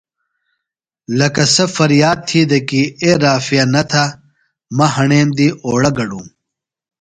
لکہ 1.17 1.45
سےۡ 1.53 1.69
فریاد 1.75 2.19
تھی 2.27 2.41
دےۡ 2.49 2.63
کی 2.69 2.81
اے 3.01 3.11
رافعہ 3.23 3.65
نہ 3.73 3.81
تھہ 3.91 4.03
مہ 4.77 4.87
ہݨیم 4.95 5.29
دی 5.37 5.47
اوڑہ 5.65 5.91
گڈُوم۔ 5.97 6.25